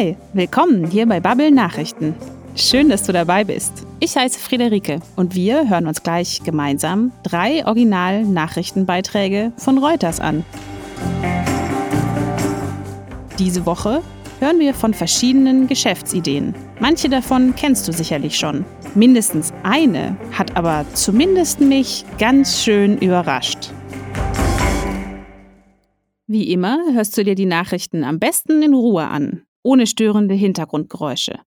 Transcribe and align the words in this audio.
Hi, 0.00 0.16
willkommen 0.32 0.86
hier 0.86 1.04
bei 1.04 1.20
Bubble 1.20 1.50
Nachrichten. 1.50 2.14
Schön, 2.56 2.88
dass 2.88 3.02
du 3.02 3.12
dabei 3.12 3.44
bist. 3.44 3.86
Ich 3.98 4.16
heiße 4.16 4.38
Friederike 4.38 5.00
und 5.14 5.34
wir 5.34 5.68
hören 5.68 5.86
uns 5.86 6.02
gleich 6.02 6.40
gemeinsam 6.42 7.12
drei 7.22 7.66
Original-Nachrichtenbeiträge 7.66 9.52
von 9.58 9.76
Reuters 9.76 10.18
an. 10.18 10.42
Diese 13.38 13.66
Woche 13.66 14.00
hören 14.38 14.58
wir 14.58 14.72
von 14.72 14.94
verschiedenen 14.94 15.66
Geschäftsideen. 15.66 16.54
Manche 16.78 17.10
davon 17.10 17.54
kennst 17.54 17.86
du 17.86 17.92
sicherlich 17.92 18.38
schon. 18.38 18.64
Mindestens 18.94 19.52
eine 19.64 20.16
hat 20.32 20.56
aber 20.56 20.86
zumindest 20.94 21.60
mich 21.60 22.06
ganz 22.18 22.62
schön 22.62 22.96
überrascht. 22.96 23.70
Wie 26.26 26.50
immer 26.50 26.78
hörst 26.94 27.18
du 27.18 27.22
dir 27.22 27.34
die 27.34 27.44
Nachrichten 27.44 28.02
am 28.02 28.18
besten 28.18 28.62
in 28.62 28.72
Ruhe 28.72 29.06
an, 29.06 29.42
ohne 29.62 29.86
störende 29.86 30.34
Hintergrundgeräusche. 30.34 31.40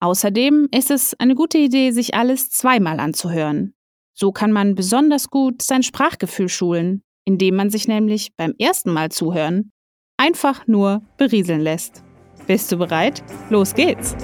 Außerdem 0.00 0.68
ist 0.72 0.90
es 0.90 1.14
eine 1.18 1.34
gute 1.34 1.58
Idee, 1.58 1.90
sich 1.90 2.14
alles 2.14 2.50
zweimal 2.50 3.00
anzuhören. 3.00 3.74
So 4.14 4.32
kann 4.32 4.52
man 4.52 4.74
besonders 4.74 5.30
gut 5.30 5.62
sein 5.62 5.82
Sprachgefühl 5.82 6.48
schulen, 6.48 7.02
indem 7.24 7.56
man 7.56 7.70
sich 7.70 7.88
nämlich 7.88 8.34
beim 8.36 8.54
ersten 8.58 8.92
Mal 8.92 9.10
zuhören 9.10 9.72
einfach 10.18 10.66
nur 10.66 11.02
berieseln 11.18 11.60
lässt. 11.60 12.02
Bist 12.46 12.72
du 12.72 12.76
bereit? 12.78 13.22
Los 13.50 13.74
geht's! 13.74 14.16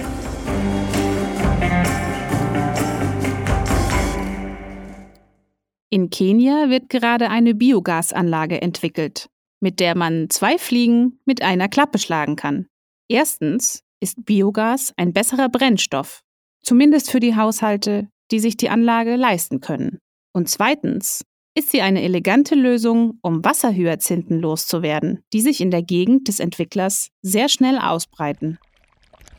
In 5.89 6.09
Kenia 6.09 6.69
wird 6.69 6.89
gerade 6.89 7.29
eine 7.29 7.53
Biogasanlage 7.53 8.59
entwickelt 8.61 9.29
mit 9.63 9.79
der 9.79 9.95
man 9.95 10.29
zwei 10.29 10.57
Fliegen 10.57 11.19
mit 11.25 11.41
einer 11.41 11.69
Klappe 11.69 11.97
schlagen 11.97 12.35
kann. 12.35 12.67
Erstens 13.09 13.83
ist 13.99 14.25
Biogas 14.25 14.93
ein 14.97 15.13
besserer 15.13 15.49
Brennstoff, 15.49 16.21
zumindest 16.61 17.11
für 17.11 17.19
die 17.19 17.35
Haushalte, 17.35 18.09
die 18.31 18.39
sich 18.39 18.57
die 18.57 18.69
Anlage 18.69 19.15
leisten 19.15 19.59
können. 19.59 19.99
Und 20.33 20.49
zweitens 20.49 21.23
ist 21.55 21.69
sie 21.69 21.81
eine 21.81 22.01
elegante 22.01 22.55
Lösung, 22.55 23.19
um 23.21 23.45
Wasserhyazinthen 23.45 24.39
loszuwerden, 24.39 25.23
die 25.33 25.41
sich 25.41 25.61
in 25.61 25.69
der 25.69 25.83
Gegend 25.83 26.27
des 26.27 26.39
Entwicklers 26.39 27.09
sehr 27.21 27.49
schnell 27.49 27.77
ausbreiten. 27.77 28.57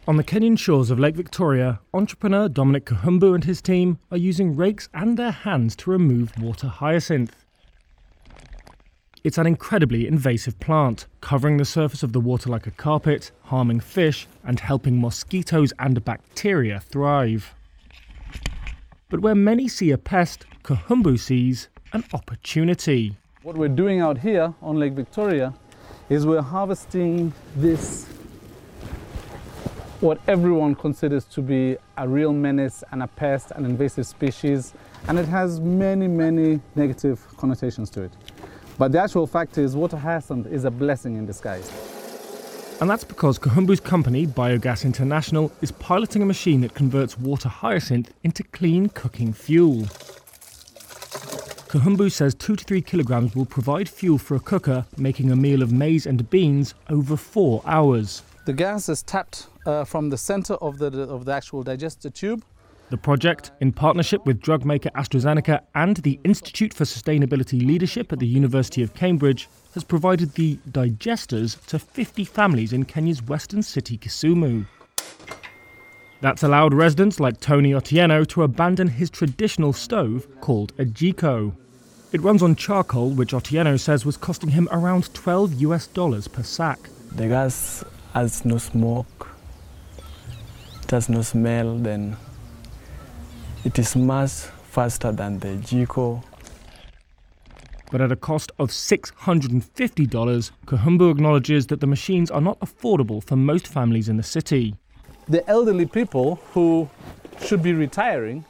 On 0.06 0.16
the 0.18 0.22
Kenyan 0.22 0.58
shores 0.58 0.90
of 0.90 0.98
Lake 0.98 1.16
Victoria, 1.16 1.80
entrepreneur 1.92 2.48
Dominic 2.48 2.84
Kahumbu 2.84 3.34
and 3.34 3.44
his 3.44 3.62
team 3.62 3.98
are 4.10 4.18
using 4.18 4.54
rakes 4.54 4.88
and 4.92 5.16
their 5.16 5.32
hands 5.32 5.74
to 5.76 5.90
remove 5.90 6.30
water 6.38 6.68
hyacinth. 6.68 7.43
It's 9.25 9.39
an 9.39 9.47
incredibly 9.47 10.06
invasive 10.06 10.61
plant, 10.61 11.06
covering 11.22 11.56
the 11.56 11.64
surface 11.64 12.03
of 12.03 12.12
the 12.12 12.20
water 12.20 12.50
like 12.50 12.67
a 12.67 12.70
carpet, 12.70 13.30
harming 13.44 13.80
fish, 13.80 14.27
and 14.44 14.61
helping 14.61 15.00
mosquitoes 15.00 15.72
and 15.78 16.05
bacteria 16.05 16.80
thrive. 16.80 17.55
But 19.08 19.20
where 19.20 19.34
many 19.34 19.67
see 19.67 19.92
a 19.92 19.97
pest, 19.97 20.45
Kahumbu 20.62 21.19
sees 21.19 21.70
an 21.95 22.05
opportunity. 22.12 23.17
What 23.42 23.56
we're 23.56 23.69
doing 23.70 24.02
out 24.02 24.19
here 24.19 24.52
on 24.61 24.78
Lake 24.78 24.92
Victoria 24.92 25.55
is 26.11 26.27
we're 26.27 26.42
harvesting 26.42 27.33
this, 27.56 28.05
what 30.00 30.20
everyone 30.28 30.75
considers 30.75 31.25
to 31.25 31.41
be 31.41 31.78
a 31.97 32.06
real 32.06 32.34
menace 32.34 32.84
and 32.92 33.02
a 33.02 33.06
pest, 33.06 33.52
an 33.52 33.64
invasive 33.64 34.06
species, 34.06 34.75
and 35.08 35.19
it 35.19 35.27
has 35.28 35.61
many, 35.61 36.08
many 36.08 36.61
negative 36.75 37.27
connotations 37.39 37.89
to 37.89 38.02
it. 38.02 38.12
But 38.77 38.92
the 38.92 39.00
actual 39.00 39.27
fact 39.27 39.58
is, 39.58 39.77
water 39.77 39.96
hyacinth 39.96 40.46
is 40.46 40.64
a 40.64 40.70
blessing 40.70 41.17
in 41.17 41.27
disguise. 41.27 41.70
And 42.80 42.90
that's 42.90 43.05
because 43.05 43.39
Kahumbu's 43.39 43.79
company, 43.79 44.27
Biogas 44.27 44.85
International, 44.85 45.52
is 45.61 45.70
piloting 45.70 46.23
a 46.23 46.27
machine 46.27 46.61
that 46.62 46.74
converts 46.74 47.17
water 47.17 47.48
hyacinth 47.48 48.13
into 48.24 48.42
clean 48.42 48.89
cooking 48.89 49.33
fuel. 49.33 49.83
Kahumbu 51.70 52.11
says 52.11 52.34
2 52.34 52.57
to 52.57 52.64
3 52.64 52.83
kilograms 52.83 53.36
will 53.36 53.46
provide 53.46 53.89
fuel 53.89 54.18
for 54.18 54.34
a 54.34 54.40
cooker, 54.40 54.84
making 54.96 55.30
a 55.30 55.36
meal 55.36 55.63
of 55.63 55.73
maize 55.73 56.07
and 56.07 56.29
beans 56.30 56.74
over 56.90 57.17
4 57.17 57.63
hours. 57.64 58.23
The 58.45 58.52
gas 58.52 58.89
is 58.89 59.02
tapped 59.02 59.46
uh, 59.67 59.84
from 59.84 60.11
the 60.11 60.18
center 60.18 60.55
of 60.55 60.79
the, 60.79 60.86
of 61.02 61.24
the 61.24 61.33
actual 61.33 61.63
digester 61.63 62.11
tube 62.11 62.45
the 62.90 62.96
project, 62.98 63.50
in 63.61 63.72
partnership 63.72 64.24
with 64.27 64.40
drug 64.40 64.64
maker 64.64 64.90
AstraZeneca 64.90 65.61
and 65.74 65.96
the 65.98 66.20
Institute 66.24 66.74
for 66.74 66.84
Sustainability 66.84 67.67
Leadership 67.67 68.12
at 68.12 68.18
the 68.18 68.27
University 68.27 68.83
of 68.83 68.95
Cambridge, 68.95 69.48
has 69.72 69.83
provided 69.83 70.33
the 70.34 70.56
digesters 70.70 71.64
to 71.67 71.78
50 71.78 72.24
families 72.24 72.72
in 72.72 72.84
Kenya's 72.84 73.22
western 73.22 73.62
city, 73.62 73.96
Kisumu. 73.96 74.67
That's 76.20 76.42
allowed 76.42 76.72
residents 76.72 77.20
like 77.20 77.40
Tony 77.40 77.72
Otieno 77.72 78.27
to 78.28 78.45
abandon 78.45 78.89
his 78.89 79.11
traditional 79.11 79.72
stove 79.72 80.27
called 80.40 80.72
a 80.78 80.84
Jiko. 80.84 81.55
It 82.12 82.20
runs 82.20 82.42
on 82.42 82.55
charcoal, 82.55 83.11
which 83.11 83.33
Otieno 83.33 83.78
says 83.80 84.06
was 84.06 84.16
costing 84.16 84.51
him 84.51 84.68
around 84.70 85.12
12 85.14 85.55
US 85.62 85.86
dollars 85.86 86.28
per 86.28 86.42
sack. 86.42 86.78
The 87.12 87.28
gas 87.28 87.83
has 88.12 88.45
no 88.45 88.58
smoke, 88.58 89.28
it 90.83 90.90
has 90.90 91.08
no 91.08 91.22
smell, 91.22 91.77
then 91.78 92.16
it 93.64 93.79
is 93.79 93.97
much 93.97 94.30
faster 94.70 95.11
than 95.11 95.39
the 95.39 95.48
Jiko. 95.57 96.23
But 97.91 98.01
at 98.01 98.13
a 98.13 98.17
cost 98.17 98.52
of 98.58 98.70
$650, 98.70 100.51
Kahumbu 100.67 101.11
acknowledges 101.11 101.67
that 101.69 101.80
the 101.80 101.86
machines 101.86 102.30
are 102.30 102.41
not 102.41 102.58
affordable 102.61 103.25
for 103.25 103.36
most 103.36 103.67
families 103.67 104.08
in 104.08 104.17
the 104.17 104.23
city. 104.23 104.75
The 105.29 105.48
elderly 105.48 105.86
people 105.86 106.36
who 106.52 106.91
should 107.41 107.63
be 107.63 107.73
retiring 107.73 108.45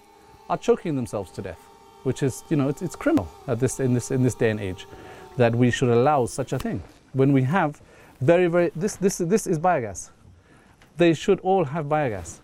are 0.51 0.59
choking 0.59 0.97
themselves 0.97 1.31
to 1.33 1.43
death, 1.43 1.61
which 2.03 2.23
is, 2.23 2.43
you 2.49 2.57
know, 2.57 2.69
it's, 2.69 2.83
it's 2.83 2.97
criminal 2.97 3.29
at 3.47 3.61
this, 3.61 3.79
in, 3.79 3.95
this, 3.95 4.11
in 4.11 4.23
this 4.23 4.35
day 4.35 4.51
and 4.51 4.61
age 4.61 4.87
that 5.37 5.55
we 5.55 5.71
should 5.71 5.91
allow 5.91 6.27
such 6.27 6.53
a 6.53 6.59
thing. 6.59 6.83
When 7.13 7.33
we 7.33 7.43
have 7.43 7.81
very, 8.21 8.49
very, 8.49 8.73
this, 8.75 8.97
this, 8.97 9.19
this 9.19 9.47
is 9.47 9.59
biogas. 9.59 10.11
They 10.97 11.15
should 11.15 11.41
all 11.41 11.65
have 11.65 11.87
biogas. 11.87 12.41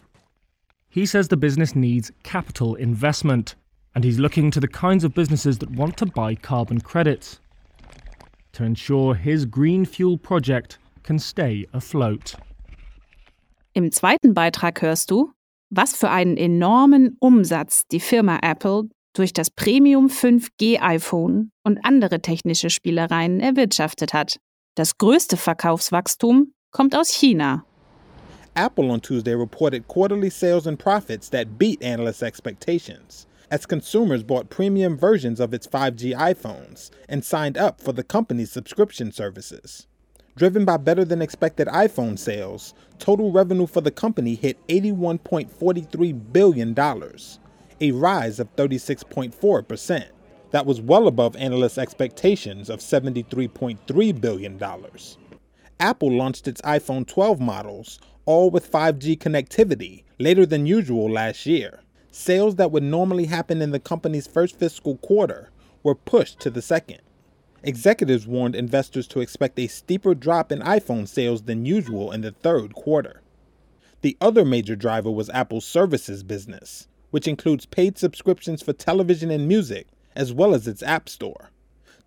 He 0.92 1.06
says 1.06 1.28
the 1.28 1.36
business 1.36 1.76
needs 1.76 2.10
capital 2.24 2.74
investment, 2.74 3.54
and 3.94 4.04
he's 4.04 4.18
looking 4.18 4.50
to 4.50 4.60
the 4.60 4.66
kinds 4.66 5.04
of 5.04 5.14
businesses 5.14 5.58
that 5.58 5.70
want 5.70 5.96
to 5.98 6.06
buy 6.06 6.34
carbon 6.34 6.80
credits 6.80 7.38
to 8.52 8.64
ensure 8.64 9.14
his 9.14 9.46
green 9.46 9.84
fuel 9.84 10.18
project 10.18 10.78
can 11.04 11.20
stay 11.20 11.68
afloat. 11.72 12.34
Im 13.72 13.92
zweiten 13.92 14.34
Beitrag 14.34 14.82
hörst 14.82 15.12
du, 15.12 15.30
was 15.70 15.94
für 15.94 16.10
einen 16.10 16.36
enormen 16.36 17.16
Umsatz 17.20 17.86
die 17.92 18.00
Firma 18.00 18.40
Apple 18.42 18.88
durch 19.14 19.32
das 19.32 19.48
Premium 19.48 20.08
5G 20.08 20.80
iPhone 20.80 21.52
und 21.62 21.78
andere 21.84 22.20
technische 22.20 22.68
Spielereien 22.68 23.38
erwirtschaftet 23.38 24.12
hat. 24.12 24.40
Das 24.74 24.98
größte 24.98 25.36
Verkaufswachstum 25.36 26.52
kommt 26.72 26.96
aus 26.96 27.10
China. 27.10 27.64
Apple 28.56 28.90
on 28.90 29.00
Tuesday 29.00 29.34
reported 29.34 29.86
quarterly 29.86 30.30
sales 30.30 30.66
and 30.66 30.78
profits 30.78 31.28
that 31.28 31.58
beat 31.58 31.82
analysts' 31.82 32.22
expectations, 32.22 33.26
as 33.50 33.64
consumers 33.64 34.22
bought 34.22 34.50
premium 34.50 34.96
versions 34.96 35.38
of 35.38 35.54
its 35.54 35.66
5G 35.66 36.14
iPhones 36.16 36.90
and 37.08 37.24
signed 37.24 37.56
up 37.56 37.80
for 37.80 37.92
the 37.92 38.02
company's 38.02 38.50
subscription 38.50 39.12
services. 39.12 39.86
Driven 40.36 40.64
by 40.64 40.78
better 40.78 41.04
than 41.04 41.22
expected 41.22 41.68
iPhone 41.68 42.18
sales, 42.18 42.74
total 42.98 43.30
revenue 43.30 43.66
for 43.66 43.80
the 43.80 43.90
company 43.90 44.34
hit 44.34 44.64
$81.43 44.68 46.32
billion, 46.32 46.74
a 47.80 47.92
rise 47.92 48.40
of 48.40 48.56
36.4%. 48.56 50.06
That 50.50 50.66
was 50.66 50.80
well 50.80 51.06
above 51.06 51.36
analysts' 51.36 51.78
expectations 51.78 52.68
of 52.68 52.80
$73.3 52.80 54.20
billion. 54.20 54.60
Apple 55.78 56.12
launched 56.12 56.48
its 56.48 56.60
iPhone 56.62 57.06
12 57.06 57.40
models 57.40 58.00
all 58.30 58.48
with 58.48 58.70
5G 58.70 59.18
connectivity, 59.18 60.04
later 60.20 60.46
than 60.46 60.64
usual 60.64 61.10
last 61.10 61.46
year. 61.46 61.80
Sales 62.12 62.54
that 62.54 62.70
would 62.70 62.84
normally 62.84 63.26
happen 63.26 63.60
in 63.60 63.72
the 63.72 63.80
company's 63.80 64.28
first 64.28 64.56
fiscal 64.56 64.98
quarter 64.98 65.50
were 65.82 65.96
pushed 65.96 66.38
to 66.38 66.48
the 66.48 66.62
second. 66.62 67.00
Executives 67.64 68.28
warned 68.28 68.54
investors 68.54 69.08
to 69.08 69.20
expect 69.20 69.58
a 69.58 69.66
steeper 69.66 70.14
drop 70.14 70.52
in 70.52 70.60
iPhone 70.60 71.08
sales 71.08 71.42
than 71.42 71.66
usual 71.66 72.12
in 72.12 72.20
the 72.20 72.30
third 72.30 72.72
quarter. 72.72 73.20
The 74.02 74.16
other 74.20 74.44
major 74.44 74.76
driver 74.76 75.10
was 75.10 75.28
Apple's 75.30 75.66
services 75.66 76.22
business, 76.22 76.86
which 77.10 77.26
includes 77.26 77.66
paid 77.66 77.98
subscriptions 77.98 78.62
for 78.62 78.72
television 78.72 79.32
and 79.32 79.48
music, 79.48 79.88
as 80.14 80.32
well 80.32 80.54
as 80.54 80.68
its 80.68 80.84
App 80.84 81.08
Store. 81.08 81.50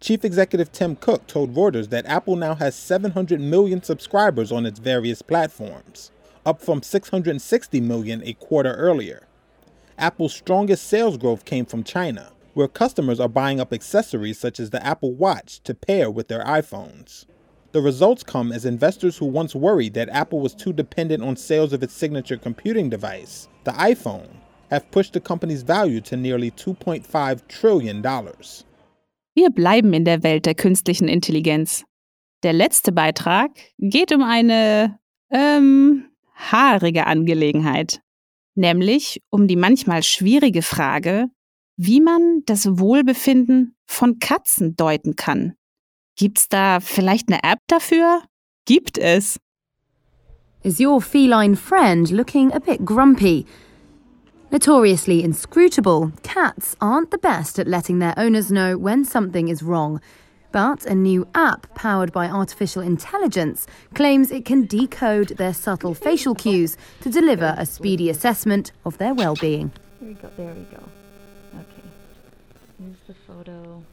Chief 0.03 0.25
Executive 0.25 0.69
Tim 0.69 0.97
Cook 0.97 1.27
told 1.27 1.55
Reuters 1.55 1.89
that 1.89 2.05
Apple 2.05 2.35
now 2.35 2.55
has 2.55 2.75
700 2.75 3.39
million 3.39 3.81
subscribers 3.81 4.51
on 4.51 4.65
its 4.65 4.77
various 4.77 5.21
platforms, 5.21 6.11
up 6.45 6.61
from 6.61 6.81
660 6.81 7.81
million 7.81 8.21
a 8.25 8.33
quarter 8.33 8.73
earlier. 8.73 9.27
Apple's 9.97 10.33
strongest 10.33 10.87
sales 10.87 11.17
growth 11.17 11.45
came 11.45 11.65
from 11.65 11.83
China, 11.83 12.31
where 12.53 12.67
customers 12.67 13.19
are 13.19 13.29
buying 13.29 13.59
up 13.59 13.73
accessories 13.73 14.39
such 14.39 14.59
as 14.59 14.69
the 14.69 14.85
Apple 14.85 15.13
Watch 15.13 15.61
to 15.63 15.73
pair 15.73 16.09
with 16.09 16.27
their 16.27 16.43
iPhones. 16.43 17.25
The 17.71 17.81
results 17.81 18.23
come 18.23 18.51
as 18.51 18.65
investors 18.65 19.17
who 19.17 19.25
once 19.25 19.55
worried 19.55 19.95
that 19.95 20.09
Apple 20.09 20.39
was 20.39 20.53
too 20.53 20.73
dependent 20.73 21.23
on 21.23 21.35
sales 21.35 21.73
of 21.73 21.81
its 21.81 21.93
signature 21.93 22.37
computing 22.37 22.89
device, 22.89 23.47
the 23.63 23.71
iPhone, 23.71 24.29
have 24.69 24.89
pushed 24.91 25.13
the 25.13 25.19
company's 25.19 25.63
value 25.63 26.01
to 26.01 26.15
nearly 26.15 26.51
2.5 26.51 27.47
trillion 27.47 28.01
dollars. 28.01 28.63
Wir 29.35 29.49
bleiben 29.49 29.93
in 29.93 30.05
der 30.05 30.21
Welt 30.21 30.45
der 30.45 30.53
künstlichen 30.53 31.07
Intelligenz. 31.07 31.83
Der 32.43 32.53
letzte 32.53 32.91
Beitrag 32.91 33.49
geht 33.79 34.11
um 34.11 34.21
eine, 34.21 34.99
ähm, 35.31 36.05
haarige 36.51 37.07
Angelegenheit. 37.07 38.01
Nämlich 38.55 39.21
um 39.29 39.47
die 39.47 39.55
manchmal 39.55 40.03
schwierige 40.03 40.61
Frage, 40.61 41.27
wie 41.75 42.01
man 42.01 42.43
das 42.45 42.77
Wohlbefinden 42.77 43.75
von 43.85 44.19
Katzen 44.19 44.75
deuten 44.75 45.15
kann. 45.15 45.53
Gibt's 46.15 46.47
da 46.47 46.79
vielleicht 46.79 47.29
eine 47.29 47.43
App 47.43 47.59
dafür? 47.67 48.21
Gibt 48.65 48.97
es. 48.97 49.39
Is 50.61 50.79
your 50.79 51.01
feline 51.01 51.55
friend 51.55 52.09
looking 52.11 52.53
a 52.53 52.59
bit 52.59 52.85
grumpy? 52.85 53.45
Notoriously 54.51 55.23
inscrutable, 55.23 56.11
cats 56.21 56.77
aren't 56.79 57.09
the 57.09 57.17
best 57.17 57.57
at 57.57 57.67
letting 57.67 57.99
their 57.99 58.13
owners 58.17 58.49
know 58.49 58.77
when 58.77 59.03
something 59.03 59.47
is 59.47 59.63
wrong. 59.63 59.99
But 60.53 60.85
a 60.85 60.93
new 60.93 61.27
app 61.33 61.73
powered 61.73 62.13
by 62.13 62.27
artificial 62.27 62.83
intelligence 62.83 63.65
claims 63.95 64.29
it 64.29 64.45
can 64.45 64.67
decode 64.67 65.29
their 65.29 65.51
subtle 65.51 65.95
facial 65.95 66.35
cues 66.35 66.77
to 67.01 67.09
deliver 67.09 67.55
a 67.57 67.65
speedy 67.65 68.07
assessment 68.07 68.71
of 68.85 68.99
their 68.99 69.15
well 69.15 69.35
being. 69.35 69.71
Here 69.99 70.09
we 70.09 70.13
go, 70.13 70.29
there 70.37 70.53
we 70.53 70.61
go. 70.65 70.83
Okay. 71.55 71.87
Here's 72.79 72.97
the 73.07 73.15
photo. 73.25 73.83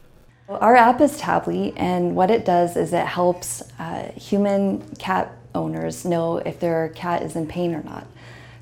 Our 0.50 0.76
app 0.76 1.00
is 1.00 1.16
Tably, 1.16 1.72
and 1.78 2.14
what 2.14 2.30
it 2.30 2.44
does 2.44 2.76
is 2.76 2.92
it 2.92 3.06
helps 3.06 3.62
uh, 3.78 4.12
human 4.12 4.82
cat 4.96 5.32
owners 5.54 6.04
know 6.04 6.36
if 6.36 6.60
their 6.60 6.90
cat 6.90 7.22
is 7.22 7.36
in 7.36 7.46
pain 7.46 7.74
or 7.74 7.82
not. 7.84 8.06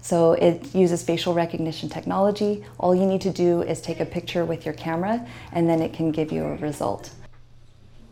So 0.02 0.34
it 0.34 0.72
uses 0.72 1.02
facial 1.02 1.34
recognition 1.34 1.88
technology. 1.88 2.64
All 2.78 2.94
you 2.94 3.06
need 3.06 3.22
to 3.22 3.30
do 3.30 3.62
is 3.62 3.80
take 3.80 3.98
a 3.98 4.06
picture 4.06 4.44
with 4.44 4.64
your 4.64 4.74
camera, 4.74 5.26
and 5.50 5.68
then 5.68 5.82
it 5.82 5.92
can 5.92 6.12
give 6.12 6.30
you 6.30 6.44
a 6.44 6.54
result. 6.58 7.10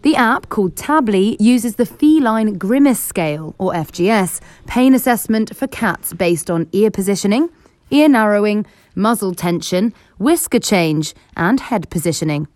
The 0.07 0.15
app, 0.15 0.51
called 0.51 0.77
Tably, 0.77 1.37
uses 1.41 1.75
the 1.75 1.85
Feline 1.85 2.59
Grimace 2.59 3.01
Scale, 3.01 3.57
or 3.59 3.73
FGS, 3.73 4.41
pain 4.69 4.95
assessment 4.95 5.57
for 5.57 5.67
cats 5.67 6.13
based 6.13 6.49
on 6.49 6.69
ear 6.71 6.93
positioning, 6.93 7.49
ear 7.91 8.09
narrowing, 8.09 8.67
muzzle 8.95 9.35
tension, 9.35 9.93
whisker 10.19 10.61
change, 10.61 11.13
and 11.37 11.59
head 11.59 11.91
positioning. 11.91 12.47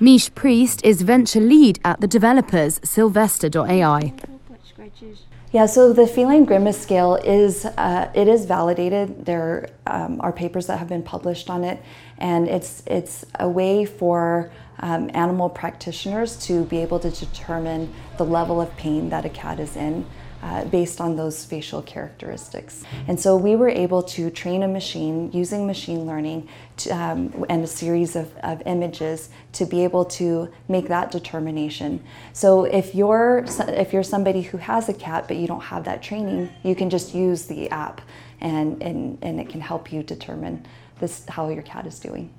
Miche 0.00 0.34
Priest 0.34 0.82
is 0.82 1.02
venture 1.02 1.40
lead 1.40 1.78
at 1.84 2.00
the 2.00 2.06
developers 2.06 2.80
Sylvester.ai. 2.82 4.14
Yeah, 5.52 5.66
so 5.66 5.92
the 5.92 6.06
feline 6.06 6.46
grimace 6.46 6.80
scale 6.80 7.16
is 7.16 7.66
uh, 7.66 8.10
it 8.14 8.28
is 8.28 8.46
validated. 8.46 9.26
There 9.26 9.68
um, 9.86 10.20
are 10.20 10.32
papers 10.32 10.66
that 10.68 10.78
have 10.78 10.88
been 10.88 11.02
published 11.02 11.50
on 11.50 11.64
it, 11.64 11.82
and 12.18 12.48
it's 12.48 12.82
it's 12.86 13.24
a 13.38 13.48
way 13.48 13.84
for 13.84 14.50
um, 14.80 15.10
animal 15.14 15.48
practitioners 15.48 16.36
to 16.46 16.64
be 16.64 16.78
able 16.78 16.98
to 17.00 17.10
determine 17.10 17.92
the 18.18 18.24
level 18.24 18.60
of 18.60 18.74
pain 18.76 19.08
that 19.10 19.24
a 19.24 19.30
cat 19.30 19.60
is 19.60 19.76
in 19.76 20.06
uh, 20.42 20.64
based 20.66 21.00
on 21.00 21.16
those 21.16 21.44
facial 21.44 21.82
characteristics. 21.82 22.84
And 23.08 23.18
so 23.18 23.36
we 23.36 23.56
were 23.56 23.68
able 23.68 24.02
to 24.02 24.30
train 24.30 24.62
a 24.62 24.68
machine 24.68 25.32
using 25.32 25.66
machine 25.66 26.06
learning 26.06 26.48
to, 26.78 26.90
um, 26.90 27.44
and 27.48 27.64
a 27.64 27.66
series 27.66 28.16
of, 28.16 28.34
of 28.38 28.62
images 28.66 29.30
to 29.52 29.64
be 29.64 29.82
able 29.82 30.04
to 30.04 30.52
make 30.68 30.88
that 30.88 31.10
determination. 31.10 32.02
So 32.32 32.64
if 32.64 32.94
you're 32.94 33.44
if 33.68 33.92
you're 33.92 34.02
somebody 34.02 34.42
who 34.42 34.58
has 34.58 34.88
a 34.88 34.94
cat 34.94 35.26
but 35.26 35.36
you 35.36 35.46
don't 35.46 35.62
have 35.62 35.84
that 35.84 36.02
training, 36.02 36.50
you 36.62 36.74
can 36.74 36.90
just 36.90 37.14
use 37.14 37.46
the 37.46 37.70
app 37.70 38.00
and, 38.40 38.82
and, 38.82 39.18
and 39.22 39.40
it 39.40 39.48
can 39.48 39.60
help 39.60 39.92
you 39.92 40.02
determine 40.02 40.66
this 41.00 41.24
how 41.28 41.48
your 41.48 41.62
cat 41.62 41.86
is 41.86 41.98
doing. 41.98 42.30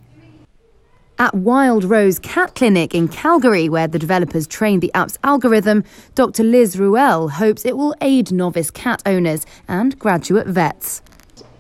At 1.20 1.34
Wild 1.34 1.84
Rose 1.84 2.20
Cat 2.20 2.54
Clinic 2.54 2.94
in 2.94 3.08
Calgary, 3.08 3.70
where 3.70 3.88
the 3.88 3.98
developers 3.98 4.46
trained 4.46 4.84
the 4.84 4.94
app's 4.94 5.18
algorithm, 5.24 5.84
Dr. 6.14 6.44
Liz 6.44 6.78
Ruel 6.78 7.30
hopes 7.30 7.66
it 7.66 7.76
will 7.76 7.96
aid 8.02 8.32
novice 8.32 8.70
cat 8.70 9.02
owners 9.04 9.44
and 9.68 9.98
graduate 9.98 10.46
vets. 10.46 11.02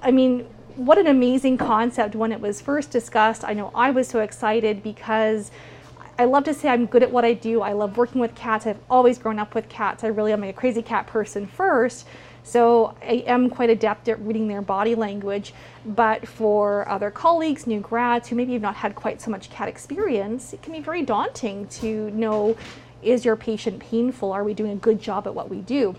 I 0.03 0.11
mean, 0.11 0.41
what 0.75 0.99
an 0.99 1.07
amazing 1.07 1.57
concept 1.57 2.13
when 2.13 2.31
it 2.31 2.39
was 2.39 2.61
first 2.61 2.91
discussed. 2.91 3.43
I 3.43 3.53
know 3.53 3.71
I 3.73 3.89
was 3.89 4.07
so 4.07 4.19
excited 4.19 4.83
because 4.83 5.49
I 6.19 6.25
love 6.25 6.43
to 6.43 6.53
say 6.53 6.69
I'm 6.69 6.85
good 6.85 7.01
at 7.01 7.11
what 7.11 7.25
I 7.25 7.33
do. 7.33 7.61
I 7.61 7.73
love 7.73 7.97
working 7.97 8.21
with 8.21 8.35
cats. 8.35 8.67
I've 8.67 8.77
always 8.91 9.17
grown 9.17 9.39
up 9.39 9.55
with 9.55 9.69
cats. 9.69 10.03
I 10.03 10.07
really 10.07 10.33
am 10.33 10.43
a 10.43 10.53
crazy 10.53 10.83
cat 10.83 11.07
person 11.07 11.47
first. 11.47 12.05
So 12.47 12.95
I 13.01 13.25
am 13.27 13.49
quite 13.49 13.69
adept 13.69 14.07
at 14.07 14.17
reading 14.21 14.47
their 14.47 14.61
body 14.61 14.95
language. 14.95 15.53
But 15.85 16.25
for 16.25 16.87
other 16.87 17.11
colleagues, 17.11 17.67
new 17.67 17.81
grads 17.81 18.29
who 18.29 18.37
maybe 18.37 18.53
have 18.53 18.61
not 18.61 18.75
had 18.75 18.95
quite 18.95 19.21
so 19.21 19.29
much 19.29 19.49
cat 19.49 19.67
experience, 19.67 20.53
it 20.53 20.61
can 20.61 20.71
be 20.71 20.79
very 20.79 21.03
daunting 21.03 21.67
to 21.81 22.09
know 22.11 22.55
is 23.03 23.25
your 23.25 23.35
patient 23.35 23.79
painful? 23.79 24.31
Are 24.31 24.45
we 24.45 24.53
doing 24.53 24.71
a 24.71 24.75
good 24.75 25.01
job 25.01 25.27
at 25.27 25.35
what 25.35 25.49
we 25.49 25.59
do? 25.59 25.95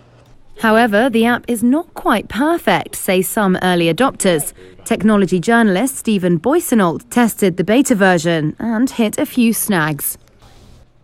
However, 0.60 1.10
the 1.10 1.26
app 1.26 1.44
is 1.46 1.62
not 1.62 1.92
quite 1.94 2.28
perfect, 2.28 2.96
say 2.96 3.20
some 3.20 3.58
early 3.62 3.92
adopters. 3.92 4.54
Technology 4.84 5.38
journalist 5.38 5.96
Stephen 5.96 6.40
Boysonold 6.40 7.08
tested 7.10 7.58
the 7.58 7.62
beta 7.62 7.94
version 7.94 8.56
and 8.58 8.88
hit 8.88 9.18
a 9.18 9.26
few 9.26 9.52
snags. 9.52 10.16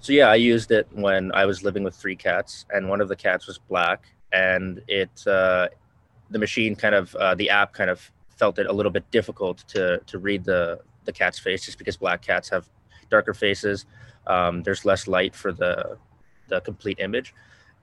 So, 0.01 0.13
yeah, 0.13 0.29
I 0.29 0.37
used 0.37 0.71
it 0.71 0.89
when 0.93 1.33
I 1.35 1.45
was 1.45 1.63
living 1.63 1.85
with 1.85 1.95
three 1.95 2.17
cats, 2.17 2.65
and 2.71 2.89
one 2.89 3.01
of 3.01 3.09
the 3.09 3.17
cats 3.17 3.47
was 3.47 3.59
black, 3.59 4.07
and 4.35 4.83
it 4.89 5.27
uh, 5.27 5.69
the 6.31 6.39
machine 6.39 6.75
kind 6.75 6.95
of 6.95 7.15
uh, 7.17 7.35
the 7.35 7.49
app 7.51 7.73
kind 7.73 7.89
of 7.89 8.11
felt 8.37 8.59
it 8.59 8.67
a 8.67 8.73
little 8.73 8.93
bit 8.93 9.09
difficult 9.11 9.59
to 9.69 10.01
to 10.07 10.19
read 10.19 10.45
the 10.45 10.81
the 11.05 11.13
cat's 11.13 11.39
face 11.39 11.65
just 11.65 11.79
because 11.79 11.97
black 11.97 12.21
cats 12.23 12.49
have 12.49 12.69
darker 13.11 13.35
faces. 13.35 13.87
Um, 14.27 14.63
there's 14.63 14.85
less 14.85 15.07
light 15.07 15.35
for 15.35 15.53
the 15.53 15.97
the 16.49 16.61
complete 16.61 16.99
image. 16.99 17.35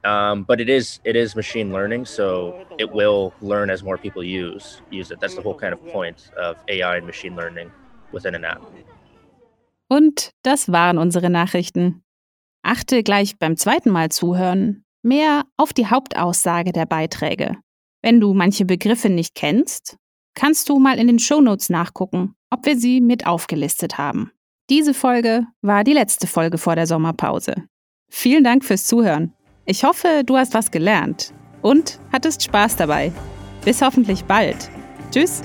Um, 0.04 0.44
but 0.44 0.60
it 0.60 0.70
is 0.70 1.00
it 1.04 1.16
is 1.16 1.36
machine 1.36 1.72
learning, 1.72 2.06
so 2.06 2.66
it 2.80 2.92
will 2.92 3.34
learn 3.42 3.70
as 3.70 3.84
more 3.84 3.98
people 3.98 4.24
use 4.24 4.82
use 4.90 5.12
it. 5.12 5.20
That's 5.20 5.36
the 5.36 5.42
whole 5.42 5.56
kind 5.56 5.74
of 5.74 5.80
point 5.88 6.32
of 6.38 6.58
AI 6.68 6.98
and 6.98 7.06
machine 7.06 7.36
learning 7.36 7.72
within 8.12 8.36
an 8.36 8.44
app. 8.44 8.62
Und 9.88 10.32
das 10.44 10.72
waren 10.72 10.98
unsere 10.98 11.30
Nachrichten. 11.30 12.02
Achte 12.64 13.04
gleich 13.04 13.38
beim 13.38 13.58
zweiten 13.58 13.92
Mal 13.92 14.10
zuhören 14.10 14.86
mehr 15.04 15.46
auf 15.58 15.74
die 15.74 15.88
Hauptaussage 15.88 16.72
der 16.72 16.86
Beiträge. 16.86 17.58
Wenn 18.02 18.20
du 18.20 18.34
manche 18.34 18.66
Begriffe 18.66 19.10
nicht 19.10 19.36
kennst, 19.36 19.98
kannst 20.34 20.70
du 20.70 20.80
mal 20.80 20.98
in 20.98 21.08
den 21.08 21.20
Shownotes 21.20 21.70
nachgucken, 21.70 22.36
ob 22.50 22.66
wir 22.66 22.78
sie 22.78 23.02
mit 23.02 23.26
aufgelistet 23.28 23.98
haben. 23.98 24.32
Diese 24.70 24.94
Folge 24.94 25.46
war 25.62 25.84
die 25.84 25.94
letzte 25.94 26.28
Folge 26.28 26.58
vor 26.58 26.76
der 26.76 26.88
Sommerpause. 26.88 27.56
Vielen 28.10 28.44
Dank 28.44 28.64
fürs 28.64 28.86
Zuhören. 28.86 29.34
Ich 29.66 29.84
hoffe, 29.84 30.24
du 30.26 30.38
hast 30.38 30.54
was 30.54 30.72
gelernt 30.72 31.34
und 31.62 32.00
hattest 32.12 32.44
Spaß 32.44 32.76
dabei. 32.76 33.12
Bis 33.64 33.82
hoffentlich 33.82 34.26
bald. 34.26 34.70
Tschüss. 35.12 35.42